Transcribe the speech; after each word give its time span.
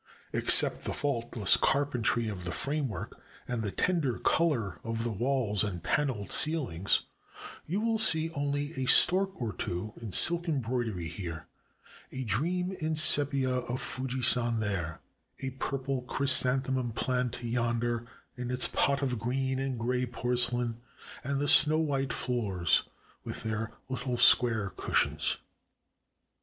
Except 0.33 0.83
the 0.85 0.93
faultless 0.95 1.55
carpentry 1.55 2.27
of 2.27 2.43
the 2.43 2.51
framework 2.51 3.21
and 3.47 3.61
the 3.61 3.69
tender 3.69 4.17
color 4.17 4.79
of 4.83 5.03
the 5.03 5.11
walls 5.11 5.63
and 5.63 5.83
paneled 5.83 6.29
ceiHngs, 6.29 7.01
you 7.67 7.79
will 7.81 7.99
see 7.99 8.31
only 8.31 8.71
a 8.81 8.87
stork 8.87 9.39
or 9.39 9.53
two 9.53 9.93
in 10.01 10.11
silk 10.11 10.49
embroidery 10.49 11.07
here, 11.07 11.45
a 12.11 12.23
dream 12.23 12.71
in 12.79 12.95
sepia 12.95 13.51
of 13.51 13.79
Fuji 13.79 14.23
San 14.23 14.59
there, 14.59 15.01
a 15.41 15.51
purple 15.51 16.01
chrysanthemum 16.01 16.93
plant 16.93 17.43
yonder, 17.43 18.07
in 18.35 18.49
its 18.49 18.67
pot 18.67 19.03
of 19.03 19.19
green 19.19 19.59
and 19.59 19.77
gray 19.77 20.07
porcelain, 20.07 20.81
and 21.23 21.39
the 21.39 21.47
snow 21.47 21.77
white 21.77 22.11
floors 22.11 22.85
with 23.23 23.43
their 23.43 23.69
little 23.87 24.17
square 24.17 24.71
cushions. 24.75 25.37